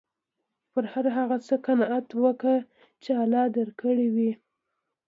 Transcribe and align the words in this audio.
په 0.71 0.79
هر 0.91 1.05
هغه 1.17 1.37
څه 1.47 1.55
قناعت 1.65 2.07
وکه، 2.23 2.55
چي 3.03 3.11
الله 3.23 3.43
درکړي 3.57 4.07
يي. 4.17 4.31